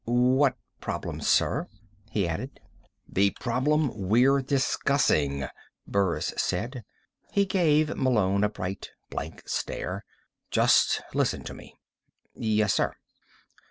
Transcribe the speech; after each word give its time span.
"What 0.05 0.55
problem, 0.79 1.21
sir?" 1.21 1.67
he 2.09 2.27
added. 2.27 2.59
"The 3.07 3.35
problem 3.39 3.91
we're 4.09 4.41
discussing," 4.41 5.45
Burris 5.85 6.33
said. 6.37 6.83
He 7.31 7.45
gave 7.45 7.95
Malone 7.95 8.43
a 8.43 8.49
bright, 8.49 8.89
blank 9.11 9.43
stare. 9.45 10.03
"Just 10.49 11.03
listen 11.13 11.43
to 11.43 11.53
me." 11.53 11.75
"Yes, 12.33 12.73
sir." 12.73 12.95